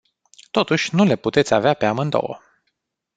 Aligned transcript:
Totuși, 0.51 0.95
nu 0.95 1.03
le 1.03 1.15
puteți 1.15 1.53
avea 1.53 1.73
pe 1.73 1.85
amândouă! 1.85 2.39